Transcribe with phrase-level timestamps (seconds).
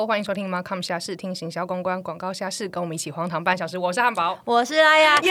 [0.00, 3.76] Hello，欢迎收听 Markham 虾事，听行销公关广告下市，跟我们一起荒唐半小时。
[3.76, 5.30] 我是汉堡，我是拉雅，耶！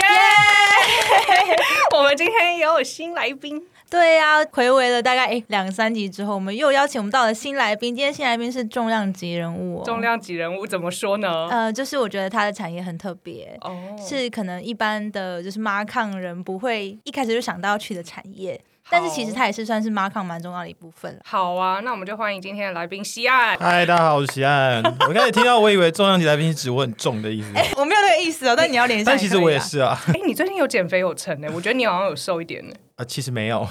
[1.98, 3.60] 我们今天也有新来宾，
[3.90, 7.96] 对呀、回违了大概诶两三集之后，我们又邀请我们到了新来宾。
[7.96, 11.48] 今天新来宾是重量级人物、哦，重量级人物怎么说呢？
[11.50, 13.58] 呃，就是我觉得他的产业很特别。
[13.62, 18.60] 哦，是可能一般的就是 Markham 人不会一开始就想到要去的产业，
[18.90, 21.20] 但是其实它也是算是 Markham 蛮重要的一部分了。
[21.24, 23.56] 好啊，那我们就欢迎今天的来宾西岸。
[23.58, 24.82] 嗨，大家好，我是西岸。
[25.06, 29.60] 我刚才听到，我以为重量级来宾是指我很重的意思， 我没有那个意思哦，但你要联想、但其实我也。
[29.60, 31.48] 是啊，哎、你最近有减肥有成呢？
[31.54, 32.74] 我觉得你好像有瘦一点呢。
[32.96, 33.66] 啊，其实没有，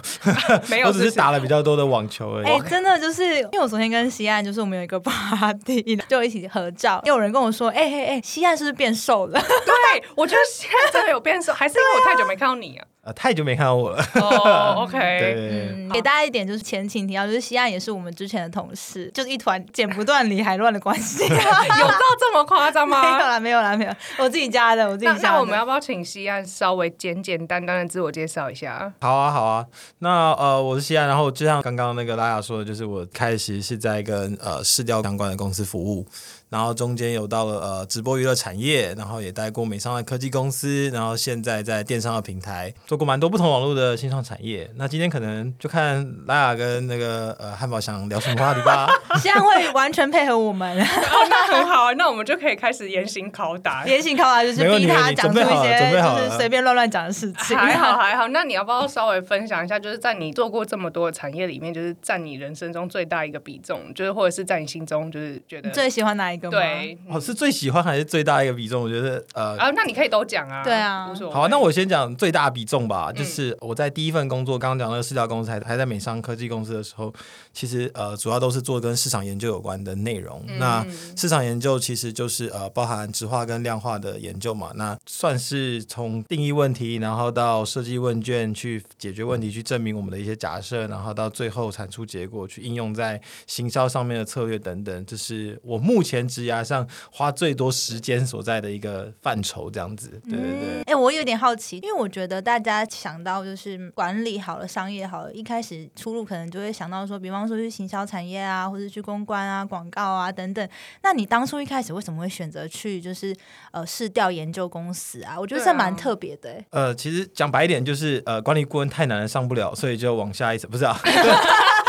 [0.69, 2.47] 没有，我只是打了比较多的网球而已。
[2.47, 9.39] 哎、真的就是，因为我昨天跟西岸就是我们有一个 party，就一起合照，又有人跟我说，哎、哎哎，西岸是不是变瘦了？
[9.39, 12.85] 对，我觉得西岸真的有变瘦，还是因为我太久没看到你啊？
[13.09, 14.03] 啊，太久没看到我了。
[14.15, 21.23] 哦， OK，对，嗯，给大家一点就是前情提要，就是西岸也是我们之前的同事，就是一团剪不断理还乱的关系。
[21.29, 23.19] 有到这么夸张吗 没有吗？
[23.27, 25.35] 啦，没有啦，没有，我自己加的，我自己那加的。
[25.35, 28.91] 那我们要不要请西岸稍微简简单单的自我介绍一下？
[29.01, 29.65] 好啊，好啊。
[29.99, 36.05] 那呃，我是西岸，然后就像刚刚那个拉雅说的，就是我开始是在跟呃市调相关的公司服务，
[36.49, 44.69] 然后中间有到了呃直播娱乐产业，然后也待过美商的科技公司，然后现在在电商的平台做过蛮多不同网络的新创产业。
[44.75, 48.89] 那今天可能就看拉雅跟那个呃汉堡想聊什么话题吧。
[49.21, 53.85] 这样会完全配合我们，哦，那很好啊，那我们就可以开始严刑拷打。
[53.87, 55.45] 严刑拷打，就是逼他讲出一准
[55.91, 57.55] 备好了些就是随便乱乱讲的事情。
[57.55, 66.57] 还好还好，那你要不要稍微分享一下，就是在你做过这么多的产业里面，就是占你人生中最大一个比重，就是或者是在你心中就是觉得最喜欢哪一个吗？
[66.57, 68.81] 对哦，是最喜欢还是最大一个比重？
[68.81, 73.11] 我觉得呃，啊，那你可以都讲啊，对啊无所谓好啊，那我先讲最大比重吧。
[73.11, 77.13] 就是我在第一份工作，刚刚讲那个市调公司还还在美商科技公司的时候，
[77.53, 80.43] 其实呃主要都是做跟市场研究有关的内容。
[80.57, 84.71] 那市场研究其实就是呃包含质化跟量化的研究嘛。
[84.75, 95.05] 那算是从定义问题，然后到设计问卷去解决问题，去证明我们的一些假设，然后到最后产出结果，去应用在行销上面的策略等等。
[95.05, 100.09] 这是我目前职涯上花最多时间所在的一个范畴，这样子。
[100.29, 100.81] 对对对。
[100.85, 110.69] 哎、我有点好奇，因为我觉得大家想到就是管理好了、商业好了，一开始出路可能就会想到说，比方说去行销产业啊，或者去公关啊、广告啊等等。
[111.01, 113.35] 那你当初一开始为什么会选择去就是
[113.71, 115.39] 呃市调研究公司啊？
[115.39, 116.65] 我觉得这蛮特别的、欸。
[116.69, 120.99] 呃，其实讲白一点，就是呃，管理顾问太难了，上不了，所以就往下一层，不是啊？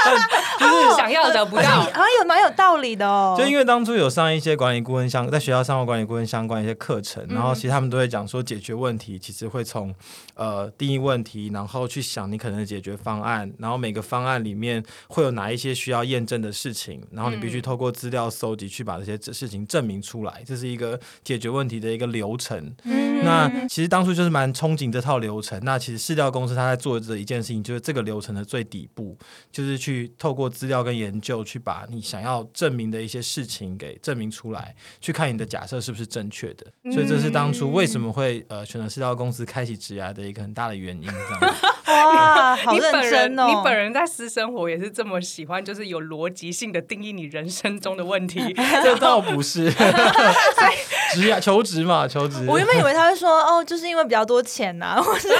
[0.59, 3.37] 就是想要得不到，好像有蛮有道理的哦。
[3.39, 9.95] 就因为当初有上一些管理顾问相，在学校上过管理顾问相关一些课程，然后其实他们都会讲说，解决问题其实会从
[10.35, 22.73] 呃定义问题，然后去想你可能的解决方案，然后每个方案里面会有哪一些需要验证的事情，然后你必须透过资料搜集去把这些事情证明出来，这是一个解决问题的一个流程。
[22.85, 25.61] 嗯那其实当初就是蛮憧憬这套流程。
[25.63, 29.15] 那其实市调公司他在做的一件事情，就是这个流程的最底部，
[29.53, 36.67] 就是去透过资料跟研究，去把你想要证明的一些事情给证明出来，去看你的假设是不是正确的。
[36.93, 41.07] 所以这是当初为什么会呃选择饲料公司开启职涯的一个很大的原因。
[41.07, 43.47] 这样子哇， 好你本认人真哦。
[43.49, 48.41] 你本人在私生活也是这么喜欢，就是有逻辑性的定义你人生中的问题。
[48.83, 49.71] 这倒不是，
[51.15, 52.45] 职业求职嘛，求职。
[52.49, 55.37] 我原本以为他会说哦，就是因为比较多钱呐、或者是说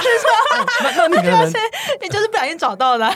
[0.83, 1.47] 那那你可能
[2.01, 3.15] 你就是不小心找到的啊、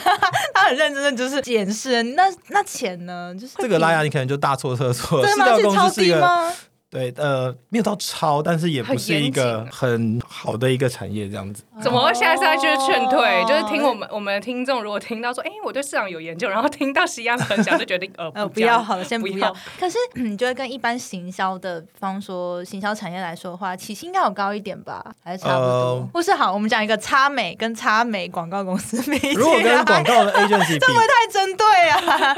[0.54, 2.02] 他很认真的就是检视。
[2.02, 3.34] 那那钱呢？
[3.38, 5.26] 就是这个拉雅，你可能就大错特错了。
[5.26, 5.56] 对吗？
[5.56, 6.52] 是超低吗？
[6.96, 11.62] 对，呃，没有到超，但是也不是一个很好的一个产业这样子。
[11.82, 13.42] 怎么会现在是在就是劝退？
[13.42, 19.54] 哦就是听我们我们的听众，如果听到说，哎、我对市场有研究，然后听到西安分享，就决定呃 呃，不要好了，先不不要。
[19.78, 25.04] 可是你觉得跟一般行销的，方说行销产业来说的话，起薪应该有高一点吧？
[25.22, 25.70] 还是差不多？
[25.70, 28.96] 呃或是好，我们讲一个差美跟差美广告公司
[29.36, 32.36] 如果跟广告的 agency 比，太针对啊！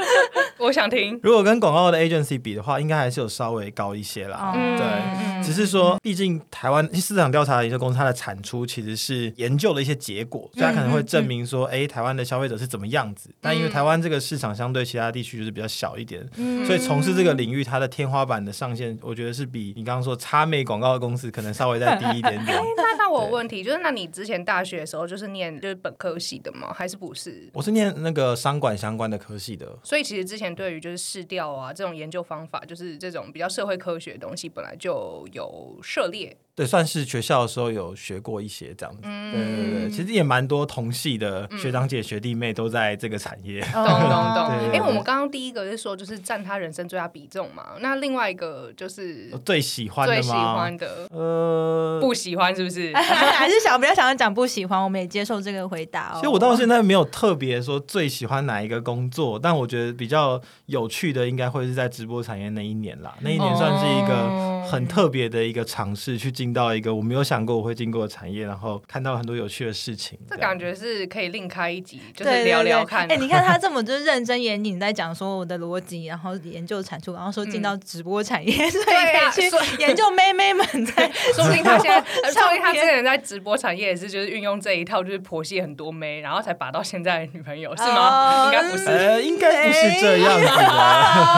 [0.57, 1.17] 我想听。
[1.23, 4.48] 如果跟广告的 agency 比的话，应该还是有稍微高一些啦。
[4.55, 13.31] 嗯对，嗯只是说，毕竟台湾市场调查的研究公司，它的产出其实是研究的一些结果，所以它可能会证明说，哎、台湾的消费者是怎么样子。
[13.41, 16.23] 但因为台湾这个市场相对其他地区就是比较小一点，
[16.67, 22.61] 所以从事这个领域，它的天花板的上限，我觉得是比你刚刚说插美广告的公司可能稍微再低一点点。
[23.09, 26.71] 我有问题，就是那你之前大学的时候就是念就是本科系的吗？
[26.71, 27.49] 还是不是？
[27.53, 36.37] 我是念那个商管相关的科系的，所以其实之前对于就是市调啊这种研究方法，就是这种比较社会科学的东西，本来就有涉猎。
[36.55, 39.01] 对，算是学校的时候有学过一些这样子。
[39.03, 43.61] 嗯对对对，其实也蛮多同系的学长姐、学弟妹都在这个产业。
[43.61, 44.49] 懂懂懂懂。
[44.59, 50.55] 对对哎，我们刚刚第一个是说就是占他人生最大比重嘛，那另外一个就是最喜欢的最喜吗？
[50.55, 52.91] 欢的，呃，不喜欢是不是？
[52.97, 56.15] 还是想比较想要讲不喜欢，我们也接受这个回答哦。
[56.15, 63.15] 其实我到现在没有特别说最喜欢哪一个工作，但我觉得比较有趣的应该会是在直播产业那一年啦。
[63.21, 70.17] 那一年算是一个哦很特别的一个尝试，去进到一个我没有想过我会经过的产业，然后看到很多有趣的事情。
[70.27, 73.07] 这感觉是可以另开一集，就是聊聊看。
[73.07, 88.47] 哎、你看他这么就是认真严谨在讲说我的逻辑，然后研究产出，然后说进到直播产业， 所以可以去研究妹妹们在 说不定他现在， 呃说不定他之前在直播产业也是，就是运用这一套，就是婆媳很多妹，然后才把到现在的女朋友，是吗？
[88.47, 88.85] 哦应该不是。
[88.87, 90.53] 呃，应该不是这样子的。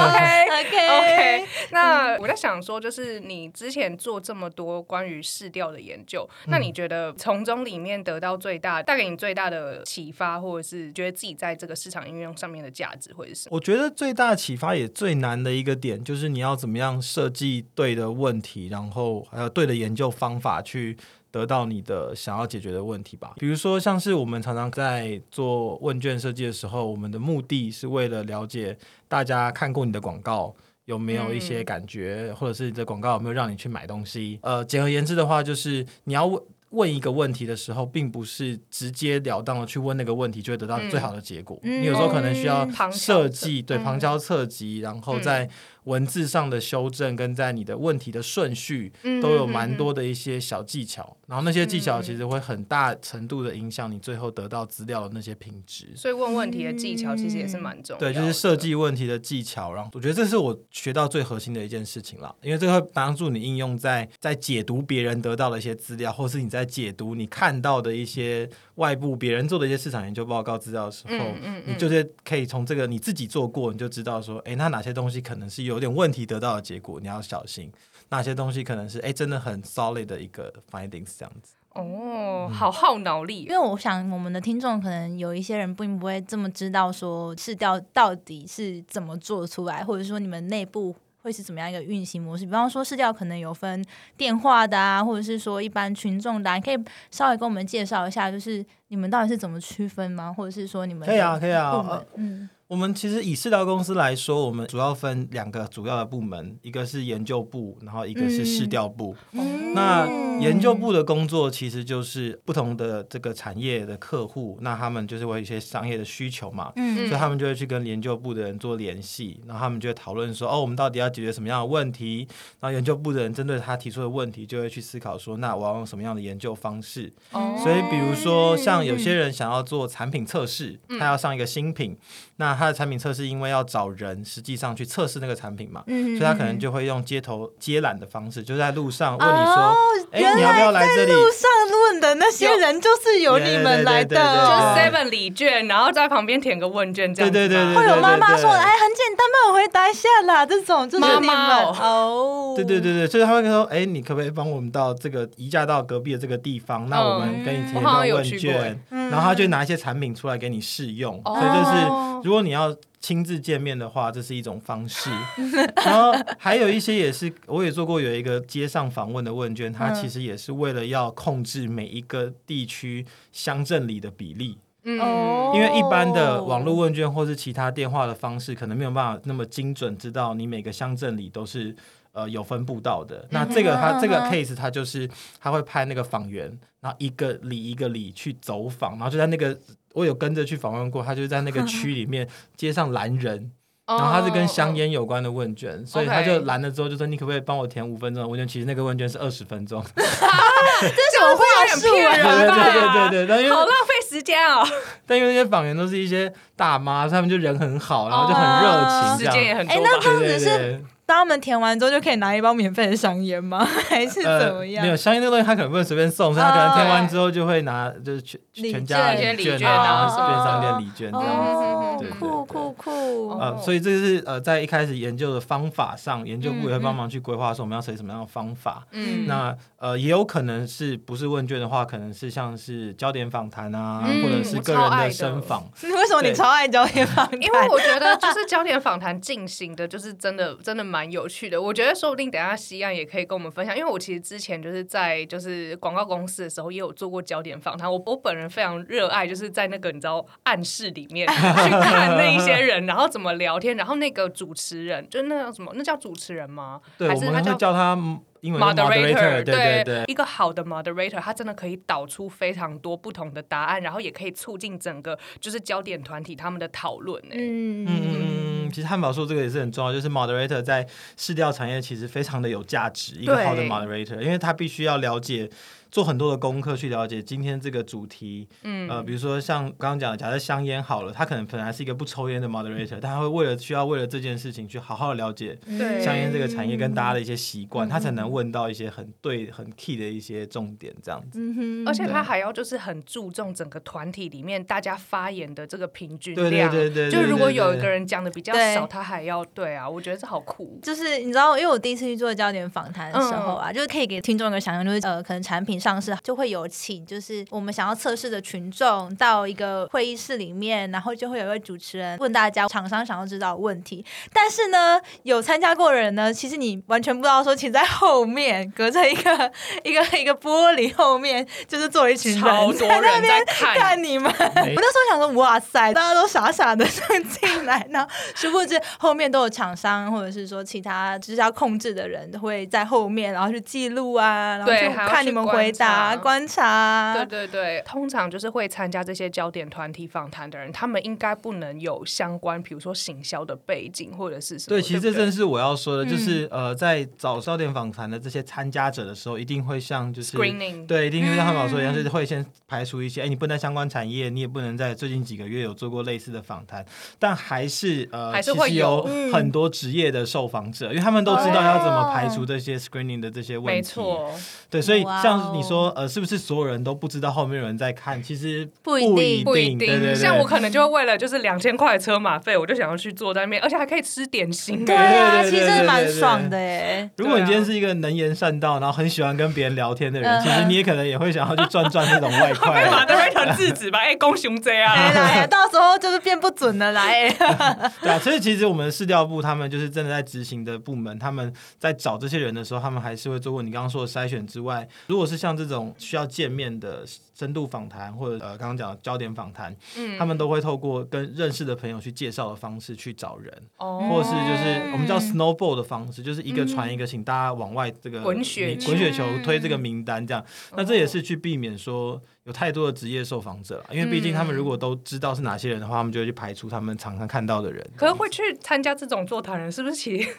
[0.08, 13.56] OK OK OK，那我在想说，就是你之前做这么多关于试调的研究，那你觉得从中里面得到最大，带给你最大的启发，或者是觉得自己在这个市场应用上面的价值会是什么？
[13.56, 20.98] 我觉得最大的启发也最难的一个点，就是你要怎么样设计对的问题，然后还有对的研究方法去
[21.32, 23.34] 得到你的想要解决的问题吧。
[23.38, 28.78] 比如说，像是我们常常在做问卷设计的时候，我们的目的是为了了解
[29.08, 30.54] 大家看过你的广告。
[30.86, 34.40] 有没有一些感觉，或者是你的广告有没有让你去买东西？
[34.42, 36.42] 呃，简而言之的话，就是你要问
[36.72, 41.60] 问一个问题的时候，并不是直截了当的去问那个问题就会得到最好的结果。
[41.64, 45.50] 嗯你有时候可能需要设计，对嗯旁敲侧击，然后在
[45.86, 48.92] 文字上的修正，跟在你的问题的顺序，
[49.22, 51.18] 都有蛮多的一些小技巧。
[51.28, 55.88] 然后那些技巧其实会很大程度的影响你最后得到资料的那些品质。
[55.96, 58.14] 所以问问题的技巧其实也是蛮重要的。
[58.14, 77.70] 对，就是设计问题的技巧，然后我觉得这是我学到最核心的一件事情了，因为这个会帮助你应用在在解读别人得到的一些资料，或是你在解读你看到的一些外部别人做的一些市场研究报告资料的时候，嗯嗯你就是可以从这个你自己做过，你就知道说，哎，那哪些东西可能是有点问题得到的结果，你要小心；
[78.10, 81.56] 哪些东西可能是哎真的很 solid 的一个 findings 这样子。
[81.74, 92.44] 哦，好耗脑力因为我想，我们的听众可能有一些人并不会这么知道说试调到底是怎么做出来，或者说你们内部会是怎么样一个运行模式。
[92.44, 93.82] 比方说试调可能有分
[94.18, 96.78] 电话的啊，或者是说一般群众的、啊，你可以
[97.10, 100.34] 稍微跟我们介绍一下，就是你们到底是怎么区分吗？
[100.34, 102.04] 或者是说你们可以啊，可以啊。
[102.16, 109.14] 嗯我们其实以市调公司来说，我们主要分两个主要的部门，一个是研究部，然后一个是市调部。
[109.34, 110.06] 嗯那
[110.42, 122.28] 研究部的工作其实就是不同的这个产业的客户，那他们就是会有一些商业的需求嘛，嗯所以他们就会去跟研究部的人做联系，然后他们就会讨论说，哦，我们到底要解决什么样的问题？
[122.60, 127.12] 然后研究部的人针对他提出的问题，就会去思考说，那我要用什么样的研究方式？
[127.32, 131.98] 哦所以，比如说，像有些人想要做产品测试，他要上一个新品，
[132.38, 139.76] 那他的产品测试因为要找人实际上去测试那个产品嘛，嗯所以他可能就会用街头接揽的方式，就在路上问你说哦，
[140.12, 141.12] 哎、原你要不要来这里？
[141.12, 141.50] 路上
[141.84, 144.16] 问的那些人就是由你们来的。
[144.16, 147.32] 对 Seven 礼券，然后在旁边填个问卷这样。
[147.32, 156.88] 对对对会有妈妈说：“对对哎，很简单，帮我回答一下啦。”这种就是你们妈妈哦哦，对对对对，所以他会说，哎、你可不可以帮我们到这个移驾到隔壁的这个地方？
[156.90, 161.20] 那我们跟你填一我好像份问卷，然后他就拿一些产品出来给你试用。
[161.26, 165.10] 哦所以就是，如果你要亲自见面的话，这是一种方式。
[165.84, 174.58] 然后还有一些也是，我也做过有一个街上访问的问卷，它其实也是为了要控制每一个地区乡镇里的比例。
[174.84, 181.76] 嗯，哦因为一般的网络问卷或是其他电话的方式，可能没有办法那么精准知道你每个乡镇里都是
[182.14, 183.28] 呃有分布到的。
[183.30, 185.08] 那这个它这个 case 它就是
[185.40, 189.56] 他会派那个访员，然后一个里一个里去走访，然后就在那个
[189.94, 193.52] 我有跟着去访问过，他就在那个 区里面街上拦人。
[193.88, 199.84] 然后他是跟香烟有关的问卷，所以他就拦了之后就说：“你可不可以帮我填五分钟的问卷？”其实那个问卷是二十分钟。
[199.92, 201.44] 这是什么话
[201.76, 204.66] 术骗人对对对对对，但因为好浪费时间哦，
[205.06, 209.34] 但因为那些访员都是一些大妈，他们就人很好，然后就很热情，时这样。
[209.34, 209.82] 哎间也很哎。
[209.84, 213.66] 那这样子对对是对当他们填完之后就可以拿一包免费的香烟吗？
[213.90, 214.78] 还是怎么样？
[214.82, 221.64] 呃没有香烟那个东西，他可能不能随便送，所以他可能填完之后就会拿就是全全家券礼券礼券啊，然后便商店礼券这样子。
[221.66, 221.78] 哦
[222.20, 223.30] 酷酷酷！
[223.40, 228.84] 呃，所以这是呃在一开始研究的方法上，研究部也会帮忙去规划说我们要采取什么样的方法。
[228.92, 235.64] 嗯那呃也有可能是不是问卷的话，可能是像是焦点访谈啊，嗯或者是个人的我超爱的声访。
[235.84, 237.34] 为什么你超爱焦点访谈？
[237.40, 241.62] 因为我觉得就是焦点访谈进行的，就是真的真的蛮有趣的。
[241.62, 247.90] 我觉得说不定等下西安也可以跟我们分享，因为我其实之前就是在就是广告公司的时候也有做过焦点访谈。
[247.90, 251.34] 我我本人非常热爱，就是在那个你知道暗室里面去
[251.80, 255.72] 看那一些人，然后怎么聊天，然后那个主持人就那叫什么？
[255.76, 256.82] 那叫主持人吗？
[256.98, 257.96] 对，我们会还是他叫叫他
[258.42, 260.04] 英文叫 moderator，对对对。
[260.08, 267.22] 一个好的 moderator，他真的可以导出非常多不同的答案，然后也可以促进整个就是焦点团体他们的讨论。
[267.30, 270.88] 嗯嗯嗯，其实汉堡说这个也是很重要，就是 moderator 在
[271.18, 275.50] 市调产业其实非常的有价值，一个好的 moderator，因为他必须要了解。
[275.92, 286.02] 做很多的功课去了解今天这个主题，嗯，呃，比如说像刚刚讲的，假设香烟好了，他可能本来是一个不抽烟的 moderator，但他会为了需要为了这件事情去好好的了解对。
[286.02, 287.68] 香烟这个产业跟大家的一些习嗯。
[287.68, 291.40] 惯，他才能问到一些很对、很 key 的一些重点，这样子。
[291.40, 291.88] 嗯哼。
[291.88, 296.72] 而且他还要就是很注重整个团体里面大家发言的这个平均对对量。
[296.72, 297.56] 对对对就如果对对对。
[297.56, 300.80] 有一个人讲的比较少，他还要对啊，我觉得这好酷。
[300.82, 314.06] 就是你知道，因为我第一次去做焦点访谈的时候啊，就是可以给听众一个想象，就是呃，可能产品上市就会有请，就是我们想要测试的群众到一个会议室里面，然后就会有一位主持人问大家厂商想要知道的问题。
[314.32, 319.52] 但是呢，有参加过的人呢，其实你完全不知道说，请在后面隔着一个
[319.84, 324.32] 一个一个玻璃后面，就是坐一群人超多人在那边看看你们。
[324.32, 337.14] 我那时候想说，哇塞，大家都傻傻的这样进来，然后殊不知后面都有厂商或者是说其他就是要控制的人会在后面，然后去记录啊，然后去对还要去看你们回答、观观察。
[337.14, 344.78] 对对对，通常就是会参加这些焦点团体访谈的人，他们应该不能有相关，比如说行销的背景或者是什么。
[344.78, 351.96] 对，其实这正是我要说的，嗯就是呃，在找焦点访谈的这些参加者的时候，一定会像就是 Screening 对，一定会像汉堡说一样，嗯。
[351.96, 356.86] 就是会先排除一些，哎，你不能在相关产业，你也不能在最近几个月有做过类似的访谈，
[357.20, 363.72] 但还是呃，还是其实会有有很多职业的受访者，因为他们都知道要怎么排除这些 screening 的这些问题。
[363.74, 364.32] 没，错，
[364.70, 368.22] 对，所以像你说，呃，是不是所有人都不知道后面有人在看？
[368.22, 374.86] 其实不一定不一对对对，像我可能就会为了就是两千块车马费，我就想要去坐在那边，而且还可以吃点心。
[374.86, 377.10] 对啊，其实真的蛮爽的哎。
[377.18, 382.90] 如果你今天是一个能言善道，然后很喜欢跟别人聊天的人，嗯其实你也可能也会想要去赚赚这种外快。
[382.90, 384.94] 马德瑞特制止吧， 哎，公熊贼啊！
[384.94, 387.30] 哎来，到时候就是变不准了来。
[388.02, 400.18] 对啊，所以其实我们市调部他们就是真的在执行的部门，他们在找这些人的时候，他们还是会做过你刚刚说的筛选之外，如果是像这种需要见面的深度访谈，或者呃刚刚讲的焦点访谈，嗯。
[400.18, 404.08] 他们都会透过跟认识的朋友去介绍的方式去找人，哦。
[404.10, 410.46] 或是就是我们叫 snowball 的方式，就是一个传一个，请大家往外这个滚雪球滚雪球推这个名单这样。
[410.76, 417.86] 那这也是去避免说有太多的职业受访者了，因为毕竟他们如果都知道是哪些人的话，他们就会去排除他们常常看到的人。
[417.96, 420.30] 可是会去参加这种座谈人，是不是其实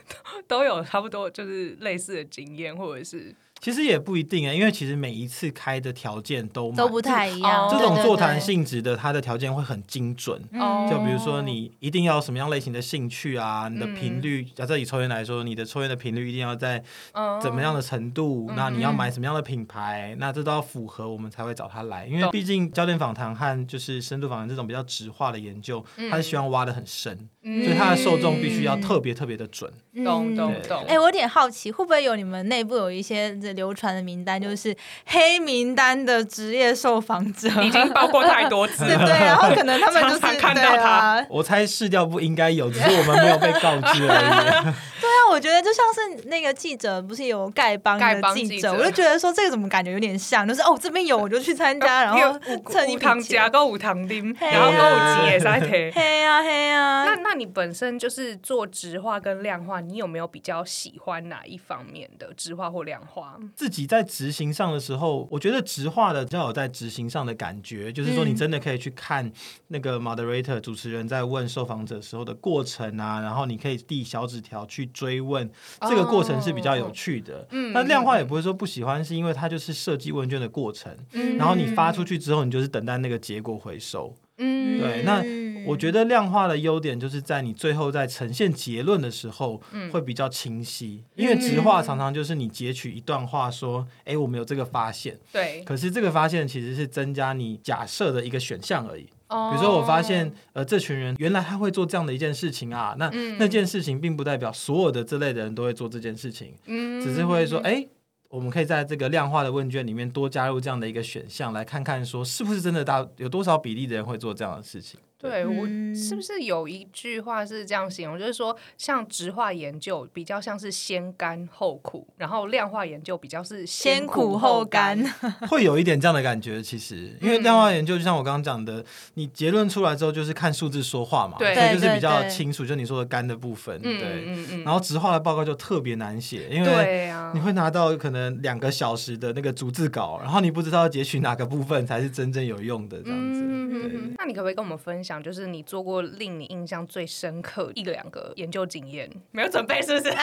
[0.47, 7.69] 都 都有差不多就是类似的经验，或者是其实也不一定啊，因为其实每一次开的条件都都不太一样。
[7.69, 10.42] 哦这种座谈性质的，它的条件会很精准。
[10.54, 22.04] 哦就比如说，你一定要什么样类型的兴趣啊，你的频率，假设以抽烟来说，你的抽烟的频率一定要在嗯怎么样的程度，那你要买什么样的品牌，那这都要符合，我们才会找他来。
[22.07, 29.73] 因为毕竟焦点访谈和就是深度访谈这种比较直化的研究，它是希望挖的很深，嗯所以它的受众必须要特别特别的准。
[30.04, 30.83] 懂懂懂。
[30.88, 34.75] 哎、我有点好奇，会不会有你们内部有一些这流传的名单，就是
[35.07, 37.49] 黑名单的职业受访者？
[37.63, 39.07] 已经包过太多次对了。
[39.07, 44.75] 对，然后可能他们就是常常看到他啊，我猜试调不应该有，只是我们没有被告知而已。
[45.33, 52.39] 我觉得就像是那个记者，不是有丐帮丐的记帮记者我就觉得说这个怎么感觉有点像，就是哦这边有我就去参加， 然后
[52.71, 53.49] 趁一五糖笔钱加。
[53.49, 55.91] 跟五糖丁，嘿啊然后跟五级也在提。
[55.99, 63.39] 黑呀黑呀，那那你本身就是做直化跟量化，你有没有比较喜欢哪一方面的直化或量化？
[63.55, 69.31] 自己在执行上的时候，我觉得直化的比较有在执行上的感觉，就是说你真的可以去看
[69.69, 75.50] 那个 moderator 主持人在问受访者时候的过程啊，然后你可以递小纸条去追问，
[75.88, 77.47] 这个过程是比较有趣的。
[77.52, 84.14] 嗯那量化也不会说不喜欢，是因为它就是设计问卷的过程，嗯然后你发出去之后，你就是等待那个结果回收。
[84.38, 85.23] 嗯对，那
[85.71, 89.62] 我觉得量化的优点就是在你最后在呈现结论的时候，
[89.93, 91.05] 会比较清晰。
[91.14, 99.07] 因为直话常常就是你截取一段话说，哎，我们有这个发现，对可是这个发现其实是增加你假设的一个选项而已。
[99.51, 103.37] 比比如说，我发现，呃，这群人原来他会做这样的一件事情啊，那、嗯。
[103.39, 107.01] 那件事情并不代表所有的这类的人都会做这件事情，嗯。
[107.01, 107.87] 只是会说，哎、
[108.29, 114.99] 我们可以在这个量化的问卷里面多加入这样的一个选项，来看看说是不是真的大有多少比例的人会做这样的事情。
[115.23, 125.33] 对我嗯是不是有一句话是这样形容，就是说，像质化研究比较像是先甘后苦，然后量化研究比较是先苦苦后甘甘。
[125.49, 134.62] 会有一点这样的感觉，其实因为量化研究就像我刚刚讲的，你结论出来之后就是看数字说话嘛，对所以就是比较清楚，就你说的干的部分，嗯对。
[134.64, 143.41] 然后直化的报告就特别难写，因为你，会拿到可能两个小时的那个逐字稿，然后你不知道截取哪个部分才是真正有用的这样子。
[143.41, 149.11] 嗯对嗯嗯那你可不可以跟我们分享，就是你做过令你印象最深刻一两个研究经验？
[149.33, 150.14] 没有准备是不是？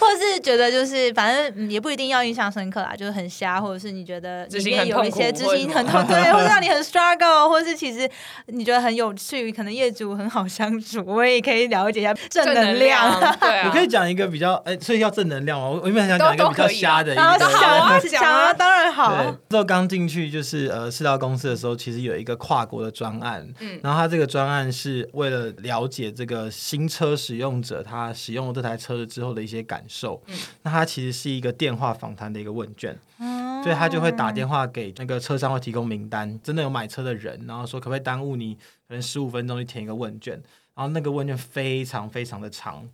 [0.00, 8.10] 或是觉得就是反正嗯也不一定要印象深刻啦，就是很瞎，或者是你觉得执里面有一些执或者什么行很痛，对，或者让你很 struggle，或是其实
[8.46, 13.20] 你觉得很有趣，可能业主很好相处，我也可以了解一下正能量。
[13.38, 15.68] 对啊，我可以讲一个比较哎，所以要正能量嘛。
[15.68, 23.80] 我我原本想讲一个比较瞎的一然后个，想啊对想啊，当然对好，，之后刚进去就是呃市道公司的时候，其实有一个跨国的专案，嗯。
[23.82, 30.36] 然后他这个专案是为了了解这个新车使用者他使用了这台车子之后的一些感受，嗯。
[30.62, 38.56] 那他其实是一个电话访谈的一个问卷，嗯所以他就会打电话给那个车商会提供名单，真的有买车的人，然后说可不可以耽误你
[38.88, 40.34] 可能十五分钟去填一个问卷，
[40.74, 42.84] 然后那个问卷非常非常的长，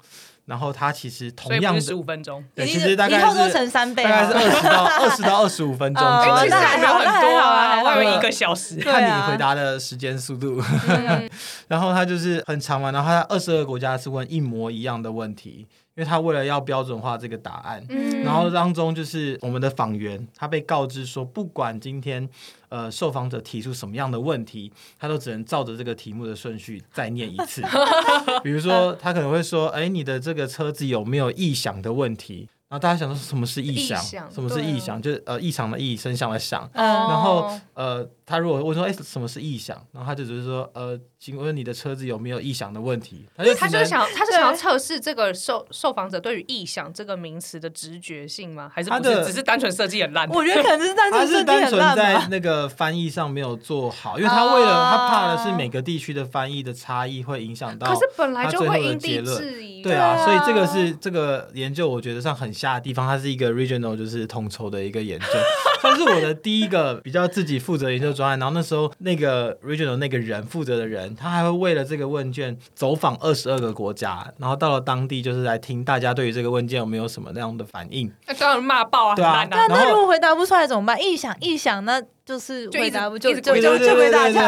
[0.49, 2.43] 然后它其实同样的十五分钟。
[2.55, 4.23] 对，其实大概是乘三倍啊。
[4.23, 7.91] 大概是二十到二十到二十五分钟哦之哎，类的其实还没有很多啊，还好。
[7.91, 8.77] 我以为一个小时。
[8.81, 11.29] 看啊你回答的时间速度，嗯
[11.69, 15.67] 然后他就是很长嘛，然后他二十二个国家是问一模一样的问题，
[15.99, 22.27] 因为他为了要标准化这个答案，嗯然后当中就是我们的访员，他被告知说，不管今天
[22.69, 27.63] 呃受访者提出什么样的问题，他都只能照着这个题目的顺序再念一次。
[28.45, 32.49] 比如说，他可能会说，哎，你的这个车子有没有异响的问题？
[32.69, 34.01] 然后大家想说什么是异响？
[34.31, 35.03] 什么是异响？
[35.03, 36.71] 就是呃异常的异，声响的响。
[36.75, 39.75] 嗯然后哦呃，他如果问说，哎，什么是异响？
[39.91, 43.27] 然后他就只是说，呃，请问你的车子有没有异响的问题？
[43.35, 48.71] 他就 他就想，他是想要测试这个受受访者对于异响这个名词的直觉性吗？
[48.75, 50.29] 还是不是他的只是单纯设计很烂？
[50.29, 52.21] 我觉得可能是单他纯设计是单纯很烂吧。
[52.21, 59.83] 在那个翻译上没有做好，因为他为了哦他怕的是每个地区的翻译的差异会影响到可是本来就会因地制宜。
[59.83, 65.27] 对啊，对啊所以这个是这个研究，我觉得上很瞎的地方，它是一个 regional 就是统筹的一个研究，
[65.81, 68.39] 算是我的第一个比较自己负责研究专案。
[68.39, 78.13] 然后那时候那个 regional 那个人负责的人，他还会为了这个问卷走访二十二个国家，然后到了当地就是来听大家对于这个问卷有没有什么那样的反应。
[78.27, 79.15] 那当然骂爆啊。
[79.51, 80.99] 那那如果回答不出来怎么办？
[80.99, 84.43] 臆想臆想，那就是回答不一直就就鬼打墙，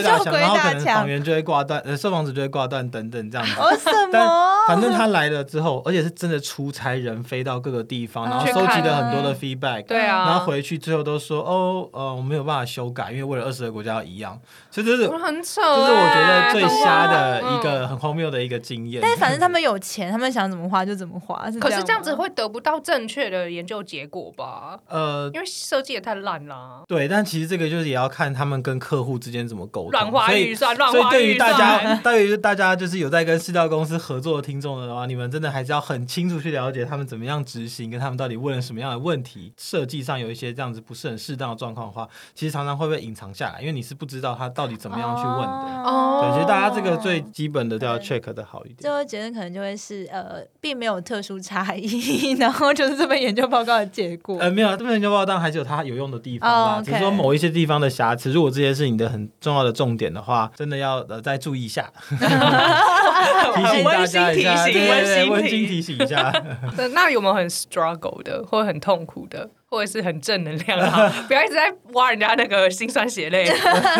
[0.00, 1.08] 然后可能访墙。
[1.08, 3.60] 员就会挂断，呃，受访者就会挂断等等这样子。
[3.60, 4.66] 哦什么？
[4.68, 14.38] 反正他来了之后，而且是真的出差人飞到各个地方，然后收集了很多的 feedback，对啊，然后回去最后都说哦，呃，我没有办法修改，因为为了二十个国家要一样，
[14.70, 19.02] 所以这是很扯欸，是我觉得最瞎的嗯一个很荒谬的一个经验。
[19.02, 21.50] 但是反正他们 有钱，他们想怎么花就怎么花。
[21.60, 24.78] 可是这样子会得不到正确的研究结果吧？
[24.88, 45.82] 呃，因为设计也太烂啦，对，但其实这个就是也要看他们跟客户之间怎么沟通，乱花所以预算，所以对于大家，对于大家就是有在跟饲料公司合作的听众的话，你们真的还是要很清楚去了解他们怎么样执行，跟他们到底问了什么样的问题，设计上有一些这样子不是很适当的状况的话，其实常常会被隐藏下来，因为你是不知道他到底怎么样去问的。
[45.84, 48.78] 哦对，其实大家这个最基本的都要 check 的好一点。
[48.78, 54.38] 最后结论可能就会是呃，并没有特殊差异， 然后就是这份研究报告的结果。
[54.38, 62.16] 呃，没有，这份研究报告当然还是有它有用的地方啦哦只是说某一些地方的瑕疵，如果这些是你的很重要的重点的话，真的要呃再注意一下，提
[63.76, 66.32] 醒大家一下，温馨提醒温馨温馨提醒一下。
[66.76, 70.78] 那那有没有很 struggle 的，或者很痛苦的，或者是很正能量？
[71.26, 73.44] 不要一直在挖人家那个心酸血泪。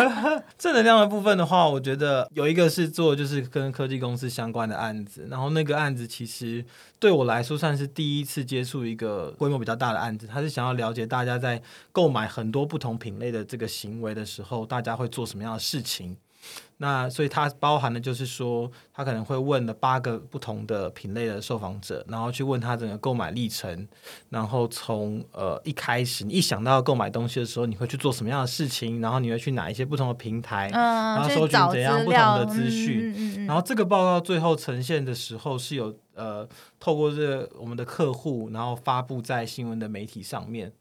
[0.57, 6.63] 正能量的部分的话，我觉得有一个是做就是跟科技公司相关的案子，然后那个案子其实
[6.99, 11.61] 对我来说算是第一次接触一个规模比较大的案子，他是想要了解大家在
[11.91, 16.15] 购买很多不同品类的这个行为的时候，大家会做什么样的事情。
[16.79, 23.87] 那所以它包含的就是说，他可能会问了八个不同的品类的受访者，然后去问他整个购买历程，
[24.29, 36.47] 然后从呃一开始你一想到要购买东西的时候，你会去做什么样的事情，然后你会去哪一些不同的平台，嗯，然后收集怎样不同的资讯然后这个报告最后呈现的时候是有呃
[36.79, 40.71] 透过这个我们的客户，然后发布在新闻的媒体上面，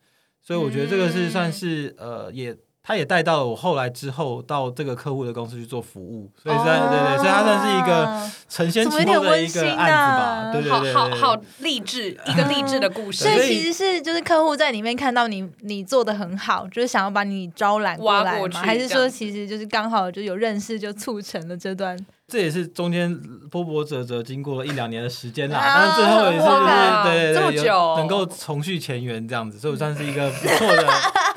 [0.42, 2.54] 所以我觉得这个是算是呃也
[2.86, 13.32] 他也带到了我后来之后到这个客户的公司去做服务，所以算、哦对对，所以他算是一个承先启后的一个案子吧，对对好对对好好励志，一个励志的故事所。
[13.32, 18.32] 所以以其实是就是客户在里面看到你你做的很好，就是想要把你招揽过来吗？
[18.32, 21.98] 挖过去还是说其实就是刚好就有认识就促成了这段？
[22.28, 23.16] 这也是中间
[23.50, 26.64] 波波折折经过了一两年的时间啦，啊但是最后也是就是
[27.02, 30.86] 对对对，有这么久哦能够重续前缘这样子，所以我算是一个不错的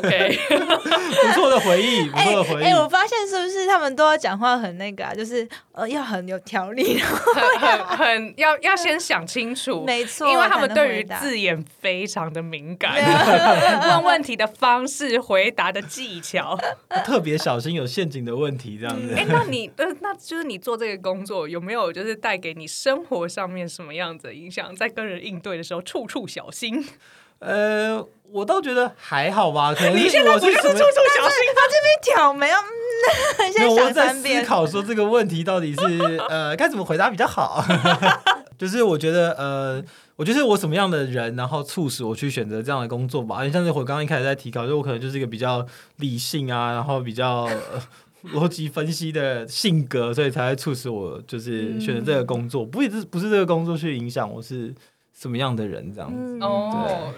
[0.00, 2.64] OK， 不错的回忆，不哎错的回忆。
[2.64, 5.14] 哎，我发现是不是他们都要讲话很那个啊？
[5.14, 12.94] 就是呃要很有条理， 很很很要要先想清楚， 没错，因为他们对于字眼非常的敏感
[13.82, 16.58] 问问题的方式、回答的技巧。
[17.04, 19.14] 特别小心有陷阱的问题这样子。
[19.14, 24.74] 哎、那你呃，那就是你做这个工作有没有就是带给你生活上面什么样子的影响？
[24.74, 26.86] 在跟人应对的时候，处处小心。
[27.40, 31.38] 呃，我倒觉得还好吧，可能你是现在不就是处我是什么处小心？
[31.90, 32.62] 一挑 没有，嗯，
[33.38, 34.42] 没现在有我在思。
[34.46, 37.64] 考说这个问题到底是 呃该怎么回答比较好。
[38.56, 39.82] 就是我觉得呃，
[40.16, 43.36] 我觉得是我什么样的人，然后促使我去选择这样的工作吧。
[43.38, 47.44] 因为像是我刚刚一开始在提考，就我可能就是一个比较理性啊，然后比较。
[47.44, 47.82] 呃
[48.34, 54.74] 逻辑分析的性格，所以才会促使我就是选择这个工作，不一直不是这个工作去影响我是
[55.20, 56.16] 什么样的人这样子。
[56.16, 57.12] 嗯哦，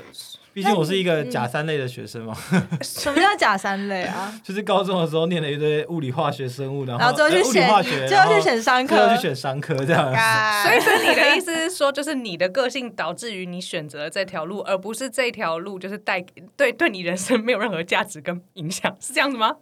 [0.52, 2.36] 毕竟我是一个假三类的学生嘛，
[2.82, 4.34] 什么叫假三类啊？
[4.42, 10.10] 就是高中的时候念了一堆物理、化学、生物，然后最后去选化学，最后去选商科最后去选商科这样。
[10.12, 19.56] 啊所以，说你的意思是说，就是你的个性导致于你选择了这条路，而不是这条路就是带给对对你人生没有任何价值跟影响，是这样子吗？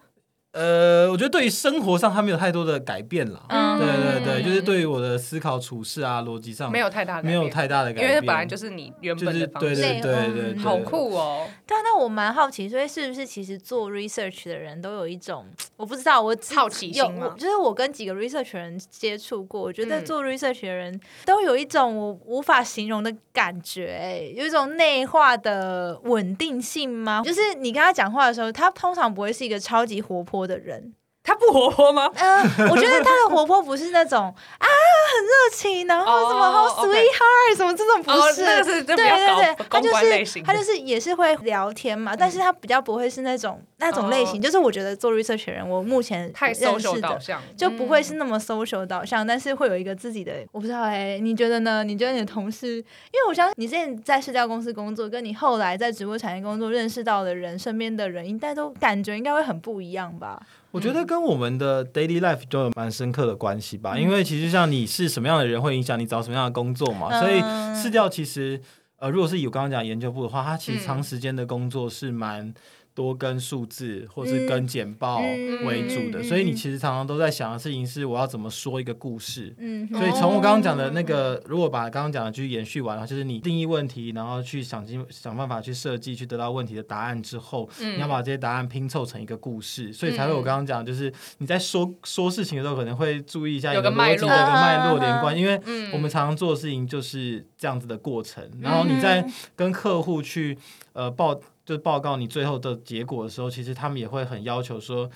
[0.52, 3.44] 呃，我觉得对于生活上他没有太多的改变了。
[3.48, 11.46] 嗯对对对，就是对于我的思考处事啊、逻辑上没有太大的改变没有太大的改因变，为本来就是你原就是本的方式，对对对好酷哦。
[11.66, 27.22] 对啊，那我蛮好奇，所以是不是其实做 research 的人都有一种我不知道，我好奇心有就是我跟几个 research 人接触过，我觉得嗯做 research 的人都有一种我无法形容的感觉、哎，有一种内化的稳定性吗？
[27.24, 30.94] 就是你跟他讲话的时候，他通常不会是一个超级活泼的人。
[31.22, 32.10] 他不活泼吗？
[32.16, 34.22] 嗯、我觉得他的活泼不是那种
[34.58, 47.08] 啊很热情，然后什么哦好 OK sweetheart 什么这种不哦，是，对对对，他就是他就是也是会聊天嘛，但是他比较不会是那种那种类型，哦就是我觉得做 research 的人，我目前太认 social 识的。
[47.08, 51.84] 导向，就不会是嗯那么 social 导向，但是会有一个自己的，我不知道哎、你觉得呢？
[51.84, 60.40] 你觉得你的同事，因为我相信你之前在社交公司工作，跟你后来在直播产业工作认识到的人，身边的人，应该都感觉应该会很不一样吧？
[60.72, 67.08] 我觉得跟我们的 daily life 就有蛮深刻的关系吧，因为其实像你是什么样的人，会影响你找什么样的工作嘛。
[67.10, 68.60] 嗯所以市调其实，
[68.96, 70.86] 呃，如果是以我刚刚讲研究部的话，它其实嗯。
[70.86, 72.52] 长时间的工作是蛮
[73.00, 79.54] 多跟数字或是跟简报嗯为主的，嗯所以你其实常常都在想的事情是我要怎么说一个故事。
[79.56, 95.90] 嗯，所以从我刚刚讲的那个，如果把刚刚讲的继续延续完的话，就是你定义问题，然后去想尽想办法去设计，去得到问题的答案之后，嗯你要把这些答案拼凑成一个故事，所以才会我刚刚讲，就是你在说说事情的时候，可能会注意一下有个你的逻辑脉络的一个脉络嗯连贯，因为嗯。
[95.92, 100.56] 我们常常做的事情就是这样子的过程，然后你在跟客户去
[100.92, 101.38] 呃报
[101.70, 105.08] 就报告你最后的结果的时候，其实他们也会很要求说。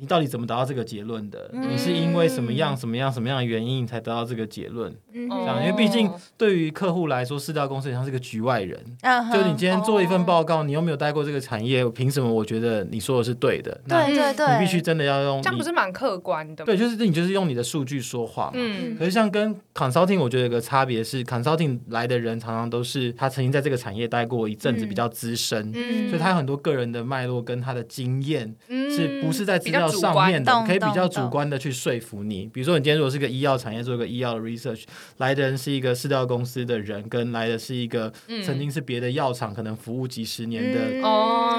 [0.00, 1.50] 你到底怎么得到这个结论的？
[1.52, 4.92] 嗯你是因为什么样、什么样、什么样的原因才得到这个结论？
[5.12, 8.78] 嗯哦这样，因为毕竟对于客户来说，市调公司也像是个局外人。
[9.02, 13.80] 嗯哼就你今天做一份报告，你又没有待过这个产业，凭什么我觉得你说的是对的？
[13.86, 16.64] 那对对对，你必须真的要用这样不是蛮客观的？
[16.64, 18.52] 对，就是你就是用你的数据说话嘛。
[18.54, 32.46] 嗯可是像跟 consulting，我觉得有个差别是，consulting 来的人常常都是他曾经在这个产业待过一阵子，嗯比较资深，嗯所以他有很多个人的脉络跟他的经验，嗯是不是在资比上面的，可以比较主观的去说服你。
[32.52, 34.84] 比如说，你今天如果是个医药产业做一个医药的 research，
[35.18, 41.58] 来的人是一个市调公司的人，跟来的是一个嗯曾经是别的药厂可能服务几十年的嗯哦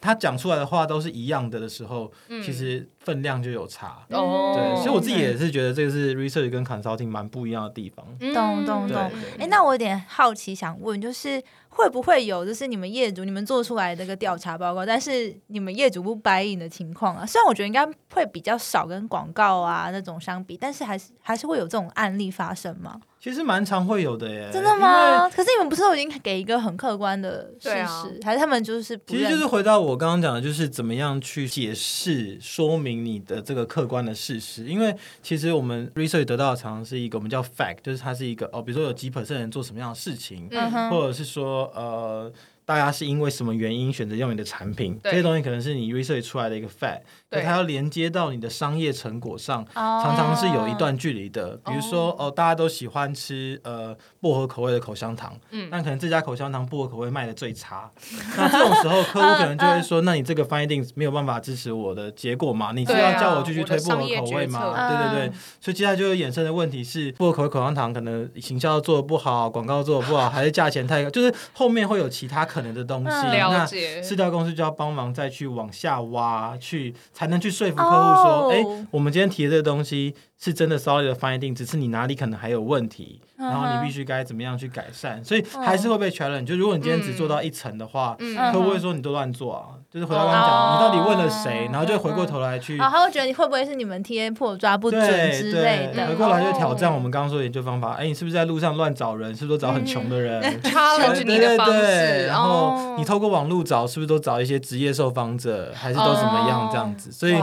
[0.00, 4.04] 他讲出来的话都是一样的的时候，嗯其实分量就有差。
[4.10, 8.04] 哦，对，所以我自己也是觉得这个是 research 跟 consulting 蛮不一样的地方。
[8.34, 8.88] 懂懂懂。
[8.88, 8.96] 对
[9.38, 11.42] 哎，那我有点好奇，想问，就是
[11.74, 17.24] 会不会有，就是你们业主你们做出来那个调查报告，但是你们业主不白印的情况啊？
[17.24, 23.00] 虽然我觉得应该会比较少，跟广告啊那种相比，但是还是还是会有这种案例发生吗？
[23.22, 25.30] 其实蛮常会有的耶，真的吗？
[25.30, 34.64] 可是你们不是都已经给一个很客观的事实，还是他们就是不其实就是回到我刚刚讲的，就是怎么样去解释、说明你的这个客观的事实。
[34.64, 42.32] 因为其实我们 research 得到的常常是一个我们叫 fact，就是它是一个哦，比如说有几 percent 人做什么样的事情，嗯或者是说呃，
[42.64, 47.02] 大家是因为什么原因选择用你的产品，这些东西可能是你 research 出来的一个 fact，
[47.40, 51.56] 它要连接到你的商业成果上，常常常是有一段距离的。
[51.64, 57.90] 比如说，哦，大家都喜欢吃呃薄荷口味的口香糖，嗯但可能这家口香糖薄荷口味卖的最差，
[58.36, 62.72] 那这种时候客户可能就会说，那你这个 findings 没有办法支持我的结果嘛？
[62.72, 64.88] 你是要叫我继续推薄荷口味我的商业决吗？
[64.88, 73.06] 对对对嗯，所以接下来就会衍生的问题是，薄荷口味口香糖可能行销做的不好，广告做的不好，还是价钱太高，就是后面会有其他可能的东西。
[73.06, 78.50] 那饲料公司就要帮忙再去往下挖，去才能去说服客户说，哦。
[78.52, 86.46] 哎、我们今天提的这个东西是真的 solid 的 finding，只是你哪里可能还有问题，嗯然后你必须该怎么样去改善，所以还是会被 challenge。
[86.46, 92.76] 就如果你今天只做到一层的话，嗯客户会说你都乱做啊，就是回到刚刚讲，哦你到底问了谁，然后就回过头来去。
[92.78, 97.92] 哦，他会觉得你会不会是你们 TA 破抓不准对之类，的，回过来就挑战哦我们刚刚说的研究方法。
[97.92, 99.32] 哎，你是不是在路上乱找人？
[99.34, 100.42] 是不是都找很穷的人？
[100.62, 107.12] challenge 你的方对对对式，然后哦你透过网络找，是不是都找一些职业受访者，还是都怎么样哦这样子？
[107.12, 107.34] 所以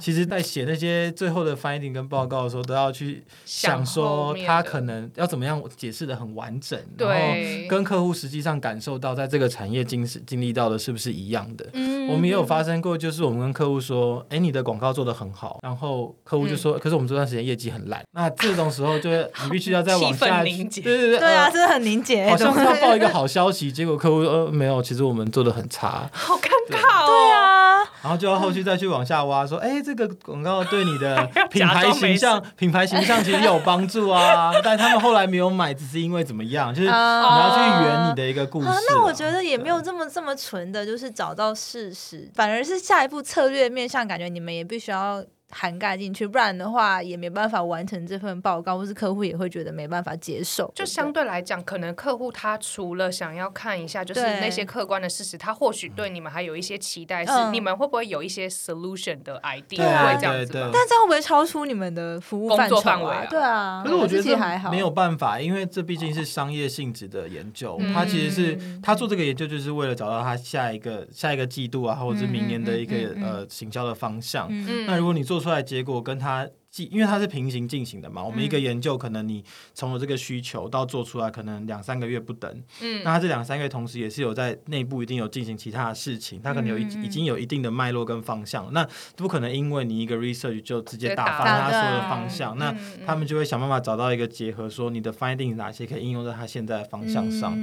[0.00, 11.66] 其实，在写那些最后的 finding 跟报告的时候，都要去想说他可能要怎么样解释的很完整，然对后跟客户实际上感受到在这个产业经经历到的是不是一样的。
[11.74, 18.02] 嗯我们也有发生过，就是我们跟客户说，哎，你的广告做的很好，然后客户就说，可是我们这段时间业绩很烂。
[18.12, 27.06] 那这种时候，就你必须要再往下对对对，对啊，呃真的很凝结，好像是要报一个好消息，结果客户呃没有，其实我们做的很差，好尴尬哦。
[27.06, 36.74] 对啊，然后就要后续再去往下挖，说，哎，这个广告对你的 品牌形象、品牌形象其实有帮助啊， 但他们后来没有买，只是因为怎么样？
[36.74, 38.72] 就是你啊要去圆你的一个故事啊。
[38.72, 50.70] 啊，那我觉得也没有这么这么纯的，就是找到事实，反而是下一步策略面向，感觉你们也必须要涵盖进去，不然的话也没办法完成这份报告，或是客户也会觉得没办法接受。
[50.74, 60.70] 就相对来讲，可能客户他除了想要看一下，就是那些客观的事实，他或许对你们还有一些期待，是嗯你们会不会有一些 solution 的 idea，对啊会这样子对对吗？
[60.72, 62.80] 但这样会不会超出你们的服务工范畴啊？
[62.80, 74.46] 作范围啊对啊，可是我觉得其实还好，没有办法，因为这毕竟是商业性质的研究，嗯他其实是他做这个研究就是为了找到他下一个下一个季度啊，或者是明年的一个嗯嗯嗯嗯呃行销的方向。
[74.50, 83.02] 嗯嗯那如果你做出来结果跟它既因为它是平行进行的嘛，我们一个嗯研究可能你从有这个需求到做出来可能两三个月不等，嗯。
[83.02, 87.04] 那他这两三个月同时也是有在内部一定有进行其他的事情，他可能有已嗯嗯嗯。
[87.04, 92.72] 已经有一定的脉络跟方向，那不可能因为你一个 research 就直接打打翻它所有的方向，那
[93.04, 97.58] 他们就会想办法找到一个结合，说你的 finding 哪些可以应用在它现在的方向上，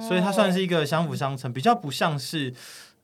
[0.00, 2.52] 所以它算是一个相辅相成，比较不像是。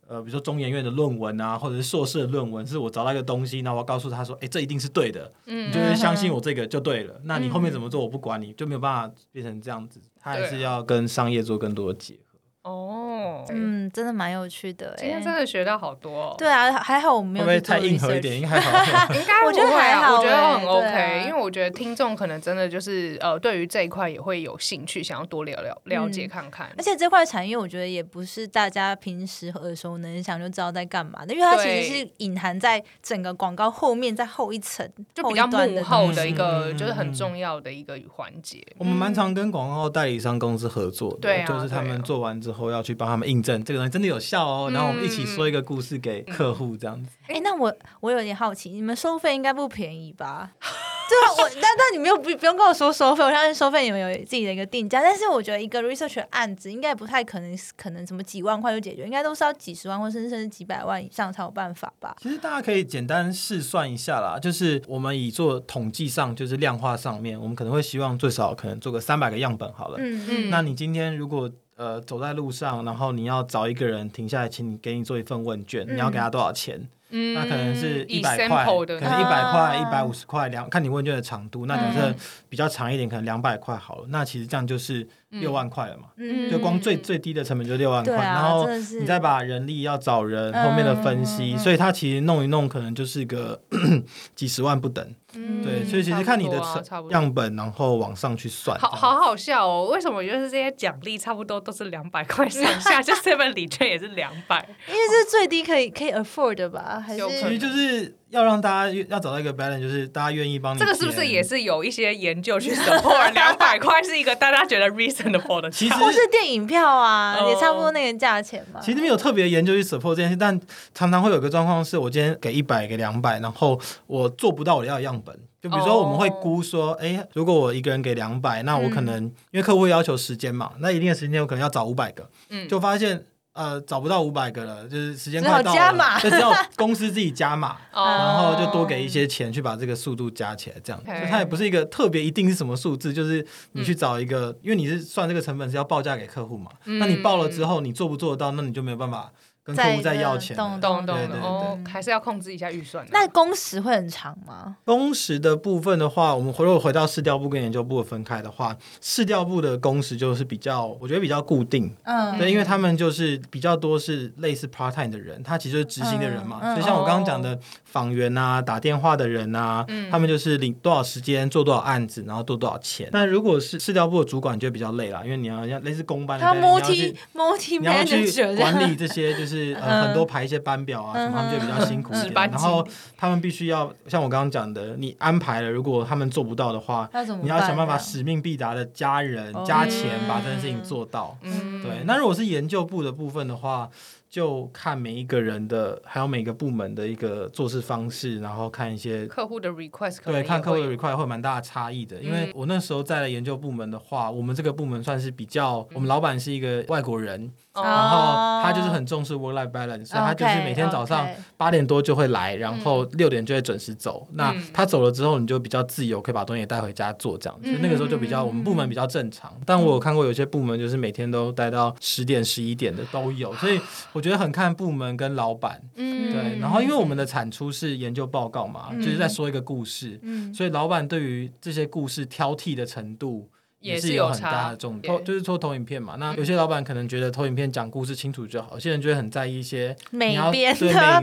[0.09, 7.21] 呃，比如说中研院的论文啊，或者是硕士的论文，是我找到一个东西，那我要告诉他说，哎，这一定是对的，嗯你就是相信我这个就对了。
[7.25, 10.01] 那你后面怎么做我不管你，就没有办法变成这样子。
[10.19, 12.21] 他还是要跟商业做更多的结合。
[12.65, 14.95] 哦，嗯，真的蛮有趣的。
[14.97, 16.35] 今天哎真的学到好多哦。
[16.39, 18.37] 对啊，还好我们没有去做会不会太硬核一点？
[18.41, 19.13] 应该还好。
[19.15, 26.73] 应该我觉得还好我觉得很欸 OK，、啊因为我觉得听众可能真的就是呃，对于这一块也会有兴趣，想要多聊聊了解嗯看看。
[26.79, 38.65] 而且这块产业，我觉得也不是大家平时耳熟能详就知道在干嘛的，因为它其实是隐含在整个广告后面，在后一层， 就比较幕后的一个，嗯就是很重要的一个环节。
[38.79, 47.11] 我们蛮常跟广告代理商公司合作的，就是他们做完之后要去帮他们印证这个东西真的有效哦，然后我们一起说一个故事给客户这样子。
[47.27, 50.53] 哎、那我我有点好奇，你们收费应该不便宜吧？
[51.07, 55.03] 对啊，我但但你们又不不用跟我说收费，我相信收费你们有自己的一个定价。
[55.03, 62.17] 但是我觉得一个 research 的案子应该不太可能可能什么几万块就解决，应该都是要几十万或甚至甚至几百万以上才有办法吧？
[62.23, 69.99] 其实大家可以简单试算一下啦，就是我们以做统计上，就是量化上面，我们可能会希望最少可能做个三百个样本好了。
[69.99, 76.89] 嗯嗯那你今天如果呃走在路上，然后你要找一个人停下来，请你给你做一份问卷，嗯你要给他多少钱？
[77.11, 81.65] 嗯那可能是一百块，可能一百块、啊一百五十块，两看你问卷的长度。
[81.67, 82.15] 那假设嗯
[82.49, 84.07] 比较长一点，可能两百块好了。
[84.09, 85.07] 那其实这样就是
[85.41, 86.05] 六万块了嘛。
[86.17, 88.67] 嗯就光最嗯最低的成本就六万块，然后
[89.01, 93.61] 你再把人力要找人，嗯后面的分析，所以它其实弄一弄可能就是个
[94.35, 95.05] 几十万不等。
[95.37, 96.63] 嗯对，所以其实看你的
[97.11, 98.79] 样本，然后往上去算。
[98.79, 99.91] 好好好笑哦！
[99.93, 103.03] 为什么就是这些奖励差不多都是两百块上下？
[103.03, 107.03] 就 seven 礼券也是两百，因为这是最低可以可以 afford 的吧？
[107.05, 110.79] 还是其实就是要让大家要找到一个 balance，就是大家愿意帮你。
[110.81, 111.43] 这个是不是也？
[111.45, 113.33] 是有一些研究去 support？
[113.33, 118.81] 两百块是一个大家觉得 reasonable 的其实或是电影票啊，哦也差不多那个价钱嘛？
[118.83, 120.59] 其实没有特别研究去 support 这件事，但
[120.95, 125.39] 常常会有个状况是，我今天给一百给两百，然后我做不到我要的样本。
[125.63, 136.21] 就比如说，我们会估说，哎、如果我一个人给两百，那我可能、因为客户要求时间嘛，那一定的时间我可能要找五百个，嗯就发现呃找不到五百个了，就是时间快到了，加码。
[136.21, 137.77] 就只要公司自己加码。
[137.93, 138.05] 哦。
[138.05, 141.03] 然后就多给一些钱去把这个速度加起来，这样。
[141.31, 149.33] 它也不是一个特别一定是什么数字，就是你去找一个，因为你是算这个成本是要报价给客户嘛，那你报了之后，你做不做得到，那你就没有办法
[149.65, 150.63] 跟客户再要钱了。
[150.63, 153.09] 懂懂懂对对哦，还是要控制一下预算啊。
[153.13, 154.77] 那工时会很长吗？
[154.85, 166.59] 工时的部分的话，我们回如果回到市调部跟研究部的分开的话，市调部的工时就是比较，我觉得比较固定，嗯，对，因为他们就是比较多是类似 part time 的人，他其实是执行的人嘛。
[166.63, 173.09] 嗯嗯所以像我刚刚讲的访员啊、打电话的人啊，他们就是领多少时间做多少案子，然后做多少钱。
[173.13, 180.03] 那如果是市调部的主管就比较累啦，因为你要像类似公班的他 multi 去 multi manager 管理这些，就是呃嗯。
[180.05, 182.33] 很多排一些班表啊什么，他们就比较辛苦一点。
[182.35, 182.87] 然后
[183.17, 187.09] 他们必须要像我刚刚讲的，你安排了，如果他们做不到的话，
[187.43, 189.65] 你要想办法使命必达的加人哦。
[189.67, 191.37] 加钱，把这件事情做到。
[191.43, 191.83] 嗯。
[191.83, 193.89] 对，那如果是研究部的部分的话，
[194.35, 199.27] 就看每一个人的，还有每个部门的一个做事方式，然后看一些。
[199.27, 214.27] 客户的 request 对，看客户的 request 会蛮大的差异的，因为嗯我那时候在研究部门的话，我们这个部门算是比较，我们老板是一个外国人，哦然后他就是很重视 work life balance，他就是每天早上八点多就会来，然后六点就会准时走。
[214.33, 217.71] 那嗯他走了之后，你就比较自由，可以把东西带回家做这样子。
[217.71, 223.81] 嗯那个时候就比较我们部门比较正常，但我有看过有些部门就是每天都待到十点、十一点的都有，所以
[224.13, 225.81] 我觉得很看部门跟老板。
[225.97, 233.51] 嗯对，然后因为我们的产出是研究报告嘛，嗯就是在说一个故事，嗯所以老板对于这些故事挑剔的程度。
[233.85, 236.17] 也是有很大的重也投，就是说投影片嘛。
[236.19, 240.75] 那有些老板可能觉得投影片讲故事清楚就好，有些人就会很在意一些美编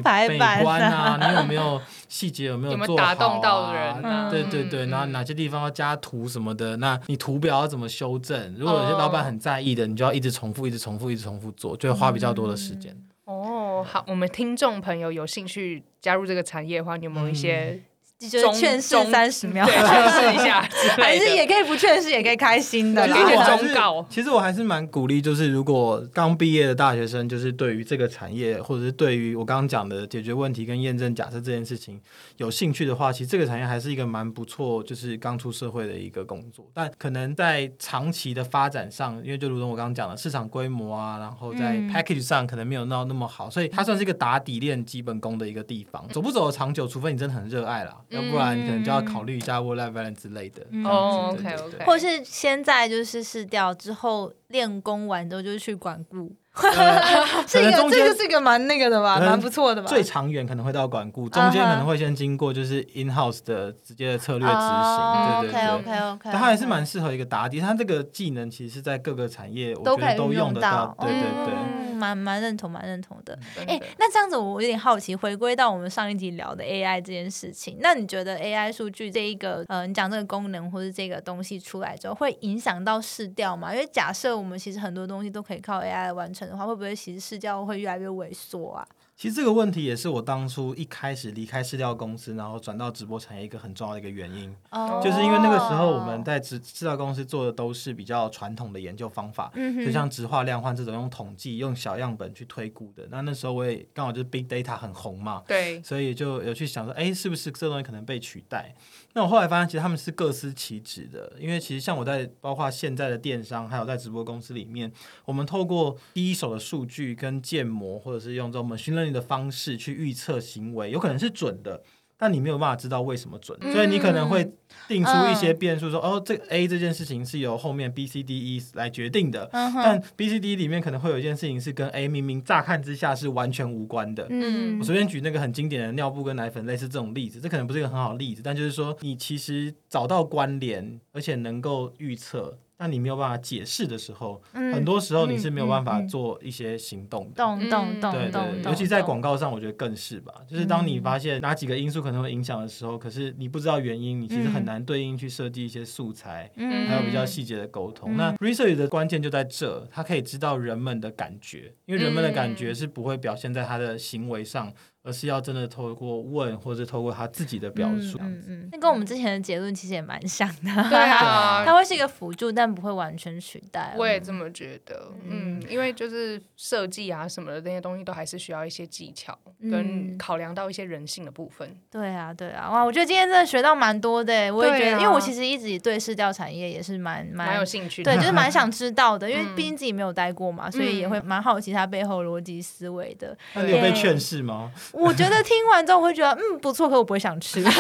[0.04, 8.56] 排美 版观啊，你有没有细节有没有没有做打动好啊到人啊对对对，嗯然后哪些地方要加图什么的，那你图表要怎么修正？
[8.58, 12.96] 如果有些老板很在意的，你就要一直重复、一直重复、一直重复做，就会花比较多的时间。
[13.26, 17.82] 哦，好，我们听众朋友有兴趣加入这个产业的话，你有没有一些
[18.30, 21.18] 就是劝世中三十秒对， 劝示一下之还？
[21.18, 32.00] 是也可以不劝世，也可以开心的其实我还是忠告其实我还是蛮鼓励，就是如果刚毕业的大学生，就是对于这个产业，或者是对于我刚刚讲的解决问题跟验证假设这件事情
[32.38, 36.66] 有兴趣的话，其实这个产业还是一个蛮不错，就是刚出社会的一个工作。
[36.74, 46.08] 但可能在长期的发展上，因为就如同我刚刚讲的，市场规模啊，然后在嗯 package 上可能没有闹那么好，所以它算是一个打底练基本功的一个地方。
[46.10, 50.66] 走不走得长久，除非你真的很热爱啦，要不然可能就要考虑一下 work life balance 之类的。
[50.70, 50.86] 嗯。
[50.86, 59.88] 哦，OK OK，或是现在就是试掉之后练功完之后就去管顾，呃是一个这个是一个蛮那个的吧，蛮不错的吧。
[59.88, 65.62] 最长远可能会到管顾，中间可能会先经过就是 in house 的直接的策略执行，对对对。
[65.62, 71.54] OK OK OK，但它还是蛮适合一个打底，它这个技能其实是在各个产业，我觉得都用得到。，对对对。
[71.54, 73.38] 嗯蛮蛮认同，蛮认同的。
[73.68, 83.72] 哎、那这样子我有点好奇，回归到我们上一集聊的 AI 这件事情，那你觉得 AI 数据这一个呃，你讲这个功能或是这个东西出来之后，会影响到市调吗？
[83.72, 88.88] 因为假设我们其实很多东西都可以靠 AI 来完成的话，会不会其实市调会越来越萎缩啊？
[89.16, 99.52] 其实这个问题也是我当初一开始离开饲料公司，然后转到直播产业一个很重要的一个原因，哦就是因为那个时候我们在直饲料公司做的都是比较传统的研究方法，
[99.86, 103.08] 就像直化量化这种用统计、用小样本去推估的。
[103.12, 108.74] 那那时候我也刚好就是 big data 很红嘛，对，所以就有去想说，哎，是不是这东西可能被取代？
[109.14, 114.92] 那我后来发现，其实他们是各司其职的，因为其实像我在包括现在的电商，还有在直播公司里面，
[115.26, 121.84] 我们透过第一手的数据跟建模，或者是用这种 machine learning 的方式去预测行为，有可能是准的。
[122.24, 124.48] 但你没有办法知道为什么准，所以你可能会
[124.88, 147.36] 定出一些变数说，哦，这个 A 这件事情是由后面 B、C、D、E 来决定的，嗯，但 B、C、D 里面可能会有一件事情是跟 A 明明乍看之下是完全无关的，嗯我随便举那个很经典的尿布跟奶粉类似这种例子，这可能不是一个很好的例子，但就是说你其实找到关联，而且能够预测，但你没有办法解释的时候，嗯很多时候你是没有办法做一些行动的。
[147.36, 150.34] 懂懂懂对对，尤其在广告上，我觉得更是吧。
[150.48, 158.16] 就是当你发现哪几个因素可能会影响的时候，可是你不知道原因，你其实很难对应去设计一些素材，嗯还有比较细节的沟通。
[158.16, 168.18] 嗯那 research 的关键就在这，它可以知道人们的感觉，因为人们的感嗯觉是不会表现在他的行为上，而是要真的透过问或者透过他自己的表述。
[168.22, 170.90] 嗯嗯，那跟我们之前的结论其实也蛮像的。
[170.90, 173.96] 对啊， 它会是一个辅助，但不会完全取代。
[173.98, 175.12] 我也这么觉得。
[175.28, 181.76] 嗯，因为就是设计啊什么的那些东西，都还是需要一些技巧跟考量到一些人性的部分。
[181.90, 184.52] 对啊，对啊，哇，我觉得今天真的学到蛮多的。
[184.54, 189.30] 我也觉得，因为我其实一直对市调产业也是蛮蛮有兴趣的，对，就是蛮 想知道的。
[189.30, 193.36] 因为毕竟自己没有待过嘛，所以也会蛮好奇它背后逻辑思维的。
[193.56, 194.72] 那你有被劝世吗？
[194.94, 197.80] 我觉得听完之后我会觉得嗯不错，可我不会想吃， 就觉得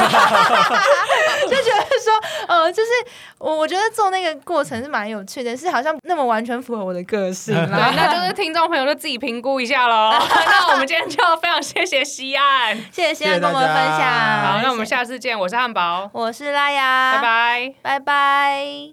[1.49, 2.13] 说
[2.47, 2.89] 呃就是
[3.37, 7.91] 我我觉得做那个过程是蛮有趣的，是好像那么完全符合我的个性啦。
[7.95, 10.11] 那就是听众朋友就自己评估一下喽。
[10.45, 13.99] 那我们今天就非常谢谢西安，谢谢西安跟我们分享。
[13.99, 15.37] 好，那我们下次见。
[15.37, 18.91] 我是汉堡，我是拉雅，拜拜，拜拜。